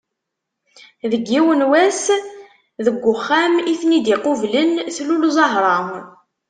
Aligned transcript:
Deg 1.11 1.23
yiwen 1.31 1.61
n 1.65 1.67
wass 1.71 2.03
deg 2.85 2.95
uxxam 3.13 3.53
i 3.71 3.73
ten-id-iqublen 3.81 4.69
tlul 4.95 5.23
Zahra. 5.35 5.77